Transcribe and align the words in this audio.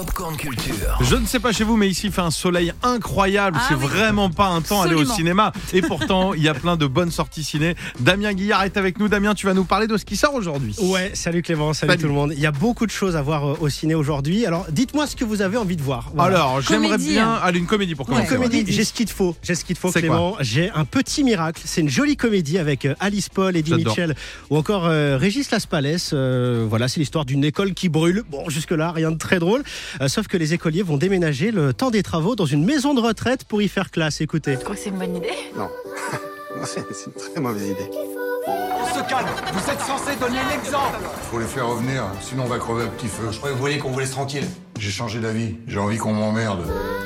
Popcorn 0.00 0.34
Culture. 0.34 0.96
Je 1.02 1.14
ne 1.14 1.26
sais 1.26 1.40
pas 1.40 1.52
chez 1.52 1.62
vous, 1.62 1.76
mais 1.76 1.86
ici 1.86 2.06
il 2.06 2.12
fait 2.12 2.22
un 2.22 2.30
soleil 2.30 2.72
incroyable. 2.82 3.58
Ah 3.60 3.66
c'est 3.68 3.74
oui. 3.74 3.84
vraiment 3.84 4.30
pas 4.30 4.46
un 4.46 4.62
temps 4.62 4.80
à 4.80 4.86
aller 4.86 4.94
au 4.94 5.04
cinéma. 5.04 5.52
Et 5.74 5.82
pourtant, 5.82 6.32
il 6.32 6.42
y 6.42 6.48
a 6.48 6.54
plein 6.54 6.78
de 6.78 6.86
bonnes 6.86 7.10
sorties 7.10 7.44
ciné. 7.44 7.74
Damien 7.98 8.32
Guillard 8.32 8.64
est 8.64 8.78
avec 8.78 8.98
nous. 8.98 9.08
Damien, 9.08 9.34
tu 9.34 9.44
vas 9.44 9.52
nous 9.52 9.64
parler 9.64 9.86
de 9.86 9.98
ce 9.98 10.06
qui 10.06 10.16
sort 10.16 10.32
aujourd'hui. 10.32 10.74
Ouais, 10.80 11.10
salut 11.12 11.42
Clément, 11.42 11.74
salut, 11.74 11.90
Salut. 11.90 12.00
tout 12.02 12.08
le 12.08 12.14
monde. 12.14 12.32
Il 12.34 12.40
y 12.40 12.46
a 12.46 12.50
beaucoup 12.50 12.86
de 12.86 12.90
choses 12.90 13.14
à 13.14 13.20
voir 13.20 13.46
euh, 13.46 13.58
au 13.60 13.68
ciné 13.68 13.94
aujourd'hui. 13.94 14.46
Alors, 14.46 14.64
dites-moi 14.70 15.06
ce 15.06 15.16
que 15.16 15.24
vous 15.26 15.42
avez 15.42 15.58
envie 15.58 15.76
de 15.76 15.82
voir. 15.82 16.10
Voilà. 16.14 16.36
Alors, 16.36 16.62
j'aimerais 16.62 16.96
bien. 16.96 17.34
Allez, 17.34 17.58
une 17.58 17.66
comédie 17.66 17.94
pour. 17.94 18.08
Une 18.08 18.14
commencer. 18.14 18.38
ouais. 18.38 18.48
comédie, 18.48 18.72
j'ai 18.72 18.84
ce 18.84 18.94
qu'il 18.94 19.04
te 19.04 19.12
faut. 19.12 19.36
J'ai 19.42 19.54
ce 19.54 19.66
qu'il 19.66 19.76
te 19.76 19.80
faut, 19.82 19.92
Clément. 19.92 20.34
J'ai 20.40 20.70
un 20.70 20.86
petit 20.86 21.24
miracle. 21.24 21.60
C'est 21.66 21.82
une 21.82 21.90
jolie 21.90 22.16
comédie 22.16 22.56
avec 22.56 22.86
euh, 22.86 22.94
Alice 23.00 23.28
Paul, 23.28 23.54
Eddie. 23.54 23.74
Mitchell 23.74 24.14
ou 24.48 24.56
encore 24.56 24.86
euh, 24.86 25.18
Régis 25.18 25.50
Laspalès. 25.50 26.12
Euh, 26.14 26.64
voilà, 26.66 26.88
c'est 26.88 27.00
l'histoire 27.00 27.26
d'une 27.26 27.44
école 27.44 27.74
qui 27.74 27.90
brûle. 27.90 28.22
Bon, 28.30 28.48
jusque-là, 28.48 28.92
rien 28.92 29.10
de 29.10 29.18
très 29.18 29.38
drôle. 29.38 29.62
Euh, 30.00 30.08
sauf 30.08 30.28
que 30.28 30.36
les 30.36 30.54
écoliers 30.54 30.82
vont 30.82 30.96
déménager 30.96 31.50
le 31.50 31.72
temps 31.72 31.90
des 31.90 32.02
travaux 32.02 32.36
dans 32.36 32.46
une 32.46 32.64
maison 32.64 32.94
de 32.94 33.00
retraite 33.00 33.44
pour 33.44 33.62
y 33.62 33.68
faire 33.68 33.90
classe. 33.90 34.20
Écoutez. 34.20 34.56
Tu 34.56 34.64
crois 34.64 34.76
que 34.76 34.80
c'est 34.80 34.90
une 34.90 34.98
bonne 34.98 35.16
idée? 35.16 35.28
Non, 35.56 35.68
c'est 36.64 36.84
c'est 36.92 37.06
une 37.06 37.12
très 37.32 37.40
mauvaise 37.40 37.68
idée. 37.68 38.09
On 38.50 38.86
se 38.94 39.08
calme 39.08 39.28
Vous 39.52 39.70
êtes 39.70 39.80
censé 39.80 40.16
donner 40.16 40.38
l'exemple 40.50 40.98
Faut 41.30 41.38
les 41.38 41.46
faire 41.46 41.68
revenir, 41.68 42.04
sinon 42.20 42.44
on 42.44 42.48
va 42.48 42.58
crever 42.58 42.84
à 42.84 42.86
petit 42.88 43.06
feu. 43.06 43.28
Je 43.30 43.36
croyais 43.36 43.54
que 43.54 43.58
vous 43.58 43.64
vouliez 43.66 43.78
qu'on 43.78 43.90
vous 43.90 44.00
laisse 44.00 44.10
tranquille. 44.10 44.44
J'ai 44.78 44.90
changé 44.90 45.20
d'avis, 45.20 45.56
j'ai 45.68 45.78
envie 45.78 45.98
qu'on 45.98 46.14
m'emmerde. 46.14 46.60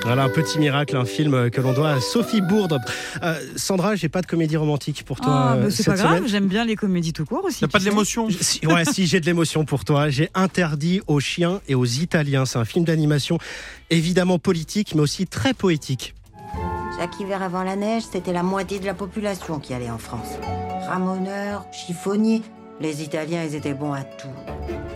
Voilà, 0.04 0.22
un 0.24 0.28
petit 0.28 0.58
miracle, 0.60 0.96
un 0.96 1.04
film 1.04 1.50
que 1.50 1.60
l'on 1.60 1.72
doit 1.72 1.90
à 1.90 2.00
Sophie 2.00 2.40
Bourde. 2.40 2.78
Euh, 3.22 3.34
Sandra, 3.56 3.96
j'ai 3.96 4.08
pas 4.08 4.20
de 4.22 4.26
comédie 4.26 4.56
romantique 4.56 5.04
pour 5.04 5.20
toi. 5.20 5.26
Bah, 5.32 5.54
euh, 5.56 5.70
c'est 5.70 5.84
pas 5.84 5.96
grave, 5.96 6.22
j'aime 6.26 6.46
bien 6.46 6.64
les 6.64 6.76
comédies 6.76 7.12
tout 7.12 7.24
court 7.24 7.44
aussi. 7.44 7.60
T'as 7.60 7.68
pas 7.68 7.80
de 7.80 7.84
l'émotion? 7.84 8.28
Si- 8.40 8.64
ouais, 8.66 8.84
si 8.84 9.06
j'ai 9.08 9.18
de 9.18 9.26
l'émotion 9.26 9.64
pour 9.64 9.84
toi, 9.84 10.08
j'ai 10.08 10.30
interdit 10.34 11.00
aux 11.08 11.18
chiens 11.20 11.60
et 11.66 11.74
aux 11.74 11.84
Italiens. 11.84 12.46
C'est 12.46 12.58
un 12.58 12.64
film 12.64 12.84
d'animation 12.84 13.38
évidemment 13.90 14.38
politique, 14.38 14.94
mais 14.94 15.00
aussi 15.00 15.26
très 15.26 15.52
poétique. 15.52 16.14
Chaque 16.96 17.18
hiver 17.18 17.42
avant 17.42 17.64
la 17.64 17.74
neige, 17.74 18.04
c'était 18.10 18.32
la 18.32 18.44
moitié 18.44 18.78
de 18.78 18.86
la 18.86 18.94
population 18.94 19.58
qui 19.58 19.74
allait 19.74 19.90
en 19.90 19.98
France. 19.98 20.38
Ramoneurs, 20.86 21.66
chiffonniers, 21.72 22.42
les 22.80 23.02
Italiens, 23.02 23.42
ils 23.42 23.56
étaient 23.56 23.74
bons 23.74 23.92
à 23.92 24.04
tout. 24.04 24.28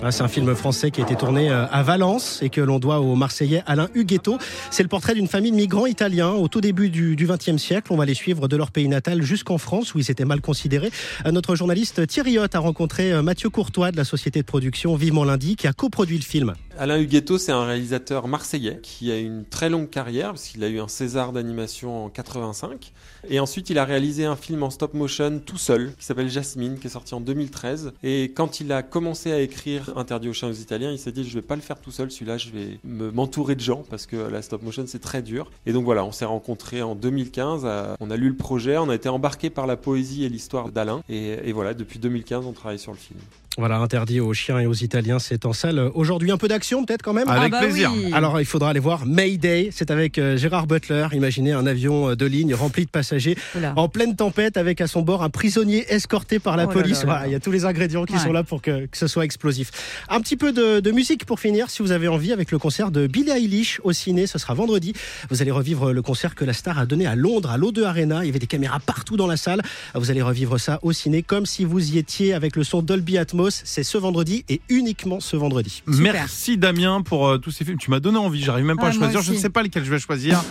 Ah, 0.01 0.13
C'est 0.13 0.23
un 0.23 0.29
film 0.29 0.55
français 0.55 0.93
qui 0.93 1.01
a 1.01 1.05
été 1.05 1.17
tourné 1.17 1.51
euh, 1.51 1.67
à 1.67 1.83
Valence 1.83 2.41
et 2.41 2.51
que 2.51 2.61
l'on 2.61 2.79
doit 2.79 3.01
au 3.01 3.17
Marseillais 3.17 3.65
Alain 3.67 3.89
Huguetto. 3.95 4.39
C'est 4.71 4.85
le 4.85 4.89
portrait 4.89 5.15
d'une 5.15 5.27
famille 5.27 5.51
de 5.51 5.57
migrants 5.57 5.87
italiens 5.87 6.31
au 6.31 6.47
tout 6.47 6.61
début 6.61 6.89
du 6.89 7.17
XXe 7.17 7.57
siècle. 7.57 7.93
On 7.93 7.97
va 7.97 8.05
les 8.05 8.15
suivre 8.15 8.47
de 8.47 8.57
leur 8.57 8.71
pays 8.71 8.87
natal 8.87 9.23
jusqu'en 9.23 9.59
France 9.59 9.95
où 9.95 9.99
ils 9.99 10.09
étaient 10.09 10.25
mal 10.25 10.41
considérés. 10.41 10.93
Euh, 11.27 11.33
Notre 11.33 11.57
journaliste 11.57 12.07
Thierry 12.07 12.39
Hoth 12.39 12.55
a 12.55 12.61
rencontré 12.61 13.13
euh, 13.13 13.23
Mathieu 13.23 13.51
Courtois 13.51 13.91
de 13.91 13.97
la 13.97 14.05
société 14.05 14.41
de 14.41 14.47
production 14.47 14.95
Vivement 14.95 15.25
Lundi 15.25 15.57
qui 15.57 15.67
a 15.67 15.73
coproduit 15.73 16.19
le 16.19 16.23
film. 16.23 16.55
Alain 16.79 17.01
Huguetto, 17.01 17.39
c'est 17.39 17.51
un 17.51 17.65
réalisateur 17.65 18.29
marseillais 18.29 18.79
qui 18.81 19.11
a 19.11 19.19
une 19.19 19.45
très 19.45 19.69
longue 19.69 19.91
carrière, 19.91 20.29
parce 20.29 20.47
qu'il 20.47 20.63
a 20.63 20.69
eu 20.69 20.79
un 20.79 20.87
César 20.87 21.33
d'animation 21.33 22.05
en 22.05 22.09
85. 22.09 22.93
Et 23.29 23.41
ensuite, 23.41 23.69
il 23.69 23.79
a 23.79 23.85
réalisé 23.85 24.27
un 24.27 24.37
film 24.37 24.63
en 24.63 24.71
stop 24.71 24.95
motion 24.95 25.41
tout 25.45 25.59
seul, 25.59 25.93
qui 25.99 26.05
s'appelle 26.05 26.31
Jasmine, 26.31 26.79
qui 26.79 26.87
est 26.87 26.91
sorti 26.91 27.15
en 27.15 27.21
2013. 27.21 27.95
Et 28.05 28.31
quand 28.33 28.61
il 28.61 28.71
a 28.71 28.85
commencé 28.85 29.33
à 29.33 29.41
écrire 29.41 29.88
Interdit 29.97 30.29
aux 30.29 30.33
chiens 30.33 30.49
aux 30.49 30.53
Italiens, 30.53 30.91
il 30.93 30.99
s'est 30.99 31.13
dit, 31.13 31.25
je 31.29 31.35
vais 31.35 31.43
pas 31.43 31.57
le 31.57 31.63
faire 31.63 31.81
tout 31.81 31.91
seul, 31.91 32.11
celui-là, 32.11 32.39
je 32.39 32.51
vais 32.51 32.79
me- 32.85 33.11
m'entourer 33.11 33.55
de 33.55 33.61
gens, 33.61 33.85
parce 33.91 34.07
que 34.07 34.17
la 34.17 34.43
stop 34.43 34.63
motion, 34.63 34.85
c'est 34.87 34.99
très 35.01 35.23
dur. 35.23 35.51
Et 35.67 35.73
donc 35.73 35.85
voilà, 35.85 36.05
on 36.05 36.13
s'est 36.13 36.25
rencontrés 36.25 36.83
en 36.83 36.95
2015, 36.95 37.65
à- 37.67 37.97
on 38.01 38.11
a 38.11 38.17
lu 38.17 38.29
le 38.29 38.37
projet, 38.37 38.77
on 38.79 38.89
a 38.89 38.95
été 38.95 39.09
embarqué 39.09 39.51
par 39.51 39.67
la 39.67 39.77
poésie 39.77 40.25
et 40.25 40.29
l'histoire 40.29 40.71
d'Alain. 40.71 41.03
Et 41.09 41.53
voilà, 41.53 41.75
depuis 41.75 41.99
2015, 41.99 42.45
on 42.47 42.53
travaille 42.53 42.79
sur 42.79 42.93
le 42.93 42.99
film. 42.99 43.19
Voilà, 43.59 43.79
interdit 43.79 44.21
aux 44.21 44.33
chiens 44.35 44.61
et 44.61 44.67
aux 44.67 44.73
Italiens, 44.75 45.19
c'est 45.19 45.45
en 45.45 45.53
salle 45.53 45.91
aujourd'hui. 45.95 46.31
Un 46.31 46.37
peu 46.39 46.47
d'action 46.47 46.85
peut-être 46.85 47.03
quand 47.03 47.13
même? 47.13 47.29
Avec 47.29 47.53
Ah 47.53 47.59
bah 47.61 47.67
plaisir. 47.67 47.93
oui. 47.93 48.13
Alors, 48.13 48.41
il 48.41 48.47
faudra 48.47 48.71
aller 48.71 48.79
voir 48.79 49.05
Mayday. 49.05 49.71
C'est 49.73 49.91
avec 49.91 50.17
euh, 50.17 50.37
Gérard 50.37 50.69
Butler. 50.69 51.09
Imaginez 51.13 51.53
un 51.53 51.67
avion 51.67 52.11
euh, 52.11 52.15
de 52.15 52.25
ligne 52.25 52.55
rempli 52.55 52.85
de 52.85 52.91
passagers 52.91 53.37
Oula. 53.57 53.73
en 53.77 53.89
pleine 53.89 54.15
tempête 54.15 54.57
avec 54.57 54.81
à 54.81 54.87
son 54.87 55.03
bord 55.03 55.25
un 55.25 55.29
prisonnier 55.29 55.85
escorté 55.93 56.39
par 56.39 56.57
la 56.57 56.65
Oh 56.65 56.69
là 56.69 56.73
police. 56.73 56.99
là 57.01 57.07
là 57.07 57.13
Voilà, 57.15 57.27
il 57.27 57.33
y 57.33 57.35
a 57.35 57.41
tous 57.41 57.51
les 57.51 57.65
ingrédients 57.65 58.05
qui 58.05 58.13
Ouais. 58.13 58.19
sont 58.21 58.33
là 58.33 58.45
pour 58.45 58.63
que, 58.63 58.87
que 58.87 58.97
ce 58.97 59.09
soit 59.09 59.25
explosif. 59.25 59.71
Un 60.09 60.21
petit 60.21 60.37
peu 60.37 60.53
de, 60.53 60.79
de 60.79 60.91
musique 60.93 61.25
pour 61.25 61.41
finir, 61.41 61.69
si 61.69 61.83
vous 61.83 61.91
avez 61.91 62.07
envie, 62.07 62.33
avec 62.33 62.53
le 62.53 62.59
concert 62.61 62.93
de 62.93 63.09
Billie 63.09 63.31
Eilish 63.33 63.81
au 63.83 63.93
ciné. 63.93 64.29
Ce 64.29 64.39
sera 64.39 64.55
vendredi. 64.55 64.93
Vous 65.31 65.43
allez 65.43 65.51
revivre 65.51 65.93
le 65.93 66.01
concert 66.03 66.37
que 66.37 66.45
la 66.45 66.53
star 66.53 66.79
a 66.79 66.87
donné 66.87 67.07
à 67.07 67.17
Londres, 67.17 67.51
à 67.51 67.59
l'O2 67.59 67.83
Arena. 67.83 68.23
Il 68.23 68.27
y 68.27 68.31
avait 68.31 68.39
des 68.39 68.47
caméras 68.47 68.79
partout 68.79 69.17
dans 69.17 69.27
la 69.27 69.37
salle. 69.37 69.63
Vous 69.97 70.13
allez 70.13 70.23
revivre 70.23 70.61
ça 70.61 70.79
au 70.83 70.93
ciné 70.93 71.25
comme 71.25 71.45
si 71.45 71.65
vous 71.65 71.93
y 71.93 71.99
étiez 71.99 72.35
avec 72.35 72.55
le 72.55 72.63
son 72.63 72.83
Dolby 72.83 73.19
Atmos. 73.19 73.48
C'est 73.51 73.83
ce 73.83 73.99
vendredi 73.99 74.45
et 74.49 74.61
uniquement 74.69 75.21
ce 75.21 75.37
vendredi. 75.37 75.83
Super. 75.91 76.13
Merci 76.13 76.57
Damien 76.57 77.03
pour 77.03 77.27
euh, 77.29 77.39
tous 77.39 77.51
ces 77.51 77.65
films. 77.65 77.79
Tu 77.79 77.91
m'as 77.91 78.01
donné 78.01 78.19
envie, 78.19 78.43
j'arrive 78.43 78.65
même 78.65 78.77
pas 78.77 78.87
Ah, 78.87 78.91
à 78.91 78.93
moi 78.95 78.99
choisir. 79.11 79.23
Je 79.23 79.33
ne 79.33 79.39
sais 79.39 79.51
pas 79.51 79.63
lesquels 79.63 79.85
je 79.85 79.91
vais 79.91 79.99
choisir. 79.99 80.43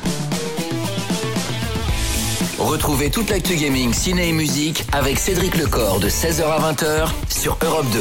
Retrouvez 2.59 3.09
toute 3.11 3.29
l'actu 3.29 3.55
gaming, 3.55 3.93
ciné 3.93 4.29
et 4.29 4.33
musique 4.33 4.83
avec 4.91 5.19
Cédric 5.19 5.55
Lecor 5.57 5.99
de 5.99 6.09
16h 6.09 6.43
à 6.43 6.73
20h 6.73 7.09
sur 7.29 7.57
Europe 7.63 7.85
2. 7.93 7.99